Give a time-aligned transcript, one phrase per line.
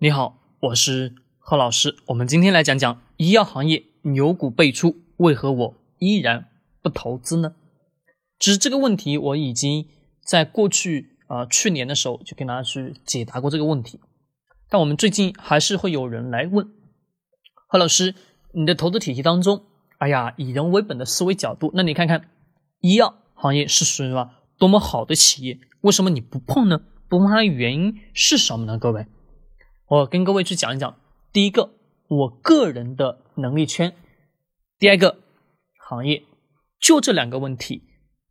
[0.00, 1.96] 你好，我是贺老师。
[2.06, 6.46] 我们今天来讲讲医药行业牛股辈出，为何我依然
[6.80, 7.56] 不投资呢？
[8.38, 9.88] 其实这个问题我已经
[10.24, 13.98] 在过去啊去年的时候就跟大家去解答过这个问题，
[14.70, 16.70] 但我们最近还是会有人来问
[17.66, 18.14] 贺老师，
[18.52, 19.64] 你的投资体系当中，
[19.98, 22.30] 哎呀，以人为本的思维角度，那你看看
[22.78, 26.82] 医药行业是属于什么多么好的企业，为什么你不碰呢？
[27.08, 28.78] 不碰它的原因是什么呢？
[28.78, 29.04] 各位？
[29.90, 30.96] 我跟各位去讲一讲，
[31.32, 31.70] 第一个，
[32.08, 33.92] 我个人的能力圈；
[34.78, 35.16] 第二个，
[35.78, 36.24] 行业，
[36.78, 37.84] 就这两个问题。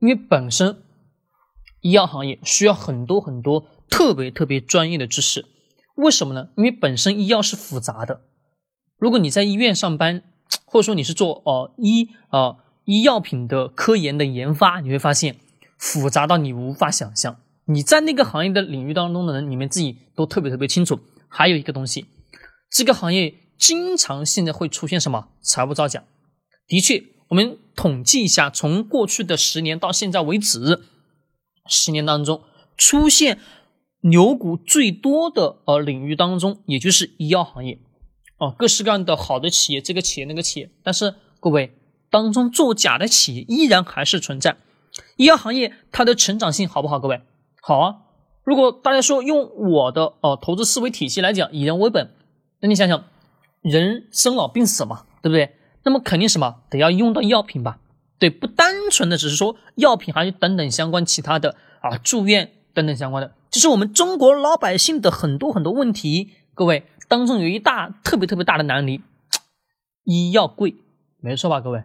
[0.00, 0.82] 因为本身
[1.80, 5.46] 医药行业需要很多很多特别特别专业的知识，
[5.94, 6.48] 为什么呢？
[6.56, 8.22] 因为本身医药是复杂的。
[8.98, 10.24] 如果你在医院上班，
[10.64, 15.36] 或者说你是做呃医啊医药品的科研的研发，你会发现
[15.78, 17.36] 复杂到你无法想象。
[17.66, 20.98] 你在那个行业的领域当中的人，你们自己都特别特别清楚。
[21.36, 22.06] 还有一个东西，
[22.70, 26.04] 这个行业经常性的会出现什么财务造假？
[26.68, 30.84] 的确，我们统计一下，从过去的十年到现在为止，
[31.68, 32.44] 十年当中
[32.76, 33.40] 出现
[34.02, 37.80] 牛股最多的呃领域当中，也就是医药行业
[38.38, 41.76] 哦，各式各样的好的企业，这个企业那个企业，但是各位
[42.10, 44.56] 当中作假的企业依然还是存在。
[45.16, 47.00] 医药行业它的成长性好不好？
[47.00, 47.20] 各位
[47.60, 48.03] 好啊。
[48.44, 52.14] 如果大家说用我的哦投资思维体系来讲，以人为本，
[52.60, 53.04] 那你想想，
[53.62, 55.56] 人生老病死嘛，对不对？
[55.82, 57.78] 那么肯定什么得要用到药品吧？
[58.18, 66.30] 对，不单纯的只是说药品，还有等等相关其他的啊，住院等等相关的，就是我们中国老百姓的很多很多问题。
[66.54, 69.02] 各位当中有一大特别特别大的难题，
[70.04, 70.76] 医药贵，
[71.20, 71.60] 没错吧？
[71.60, 71.84] 各位，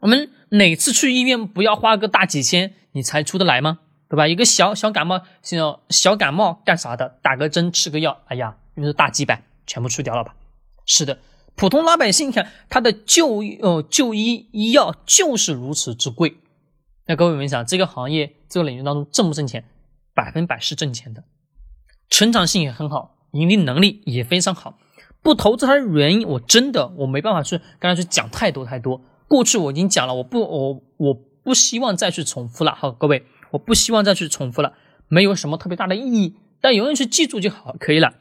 [0.00, 3.80] 我们哪次去医院不要花个大几千，你才出得来吗？
[4.08, 4.28] 对吧？
[4.28, 7.18] 一个小小感冒，像小感冒干啥的？
[7.22, 10.34] 打个针，吃个药，哎呀，就是大几百，全部去掉了吧？
[10.84, 11.18] 是的，
[11.56, 16.36] 普通老百姓看他的就呃就医医药就是如此之贵。
[17.06, 19.64] 那各位们想，这个行业这个领域当中挣不挣钱？
[20.14, 21.24] 百分百是挣钱的，
[22.08, 24.78] 成长性也很好，盈利能力也非常好。
[25.22, 29.02] 不投资它的原因，我真的我没办法去跟他去讲太多太多。
[29.26, 32.74] 过去我已经讲了，我不我我不希望再去重复了。
[32.74, 33.26] 好，各位。
[33.52, 34.74] 我不希望再去重复了，
[35.08, 38.14] 没有什么特别大的意义，但有人去记住就好，可以了。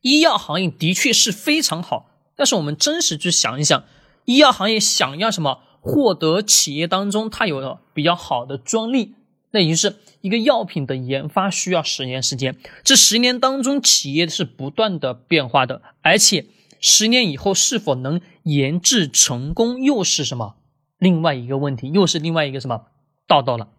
[0.00, 3.84] 医药行业的确是非常好，但是我们真实去想一想，
[4.24, 5.60] 医药行业想要什么？
[5.84, 9.16] 获得企业当中它有的比较好的专利，
[9.50, 16.46] 那也就是一个药品的研发需要十年时间，这十年当中企业是不断的变化的，而且
[16.80, 20.54] 十年以后是否能研制成功，又是什么
[20.98, 22.82] 另外一个问题，又是另外一个什么
[23.26, 23.70] 道道了。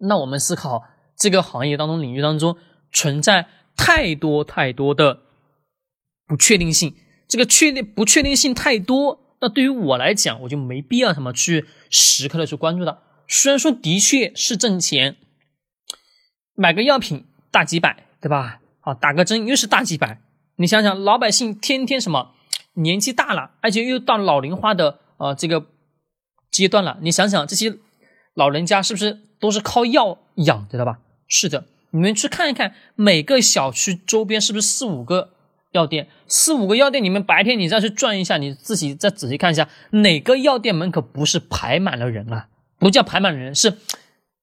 [0.00, 0.84] 那我们思考
[1.16, 2.56] 这个行业当中领域当中
[2.92, 3.46] 存在
[3.76, 5.20] 太多太多的
[6.26, 6.94] 不确定性，
[7.28, 12.98] 这个确定不确定性太多，那对于我来讲，我就没必要什么去时刻的去关注它。
[13.28, 15.16] 虽然说的确是挣钱，
[16.54, 18.60] 买个药品大几百，对吧？
[18.80, 20.20] 好，打个针又是大几百。
[20.56, 22.34] 你想想，老百姓天天什么
[22.74, 25.66] 年纪大了，而且又到老龄化的呃这个
[26.50, 27.76] 阶段了，你想想这些
[28.34, 29.20] 老人家是不是？
[29.40, 30.98] 都是靠药养，知道吧？
[31.26, 35.30] 是的，你们去看一看，每个小区周边是不是四五个
[35.72, 36.08] 药店？
[36.26, 42.48] 四五个药店，你们白天你再去转一下，你自己再仔细看一下，哪个药店门口不是排满了人啊？
[42.78, 43.78] 不叫排满了人，是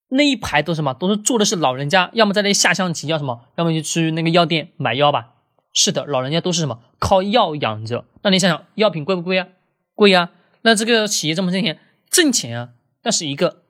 [0.08, 0.92] 那一排都什么？
[0.94, 3.42] 都是坐的是老人家，要么在那下象棋，要什么？
[3.54, 5.34] 要么就去那个药店买药吧。
[5.72, 6.80] 是的，老人家都是什么？
[6.98, 8.04] 靠药养着。
[8.22, 9.46] 那你想想，药品贵不贵啊？
[9.94, 10.30] 贵呀。
[10.62, 11.78] 那这个企业这么挣钱，
[12.10, 12.70] 挣钱啊。
[13.00, 13.62] 但是一个。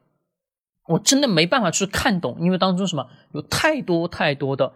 [0.88, 4.72] 我真的没办法去看懂，因为当中什么有太多太多的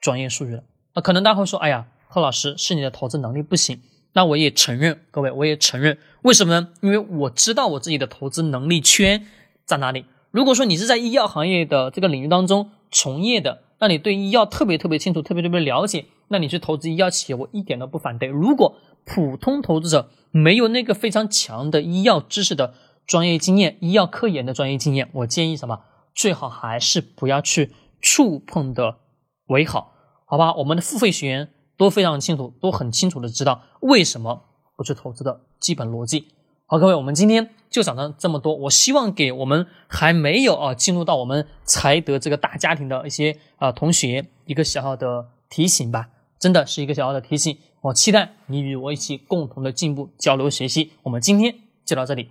[0.00, 0.62] 专业术语了。
[0.94, 3.80] 那可能大家会说：“哎呀，贺老师是你的投资能力不行。”
[4.14, 6.68] 那我也承认，各位我也承认，为什么呢？
[6.82, 9.26] 因为我知道我自己的投资能力圈
[9.64, 10.04] 在哪里。
[10.30, 18.28] 如果说你是在医药行业的这个领域当中从业的，那你对医药特别特别清楚，特别特别了解，那你去投资医药企业，我一点都不反对。
[18.28, 18.76] 如果
[19.06, 22.74] 普通投资者没有那个非常强的医药知识的，
[23.06, 25.80] 专业经验，医药科研的专业经验，我建议什么？
[26.14, 28.98] 最好还是不要去触碰的
[29.46, 29.92] 为好，
[30.26, 30.54] 好吧？
[30.54, 34.44] 我们的付费学员都非常清楚，都很清楚的知道为什么
[34.76, 36.28] 不去投资的基本逻辑。
[36.66, 38.54] 好，各位，我们今天就讲到这么多。
[38.54, 47.58] 我希望给我们还没有啊进入到我们财德这个大家庭的一些啊同学一个小小的提醒吧，真的是一个小小的提醒。
[47.82, 50.92] 我期待你与我一起共同的进步、交流、学习。
[51.02, 51.54] 我们今天
[51.84, 52.30] 就到这里。